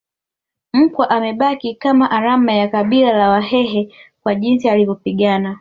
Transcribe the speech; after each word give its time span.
Mkwa 0.73 1.09
amebaki 1.09 1.75
kama 1.75 2.11
alama 2.11 2.53
ya 2.53 2.67
kabila 2.67 3.13
la 3.17 3.29
Wahehe 3.29 3.93
kwa 4.23 4.35
jinsi 4.35 4.69
alivyopigana 4.69 5.49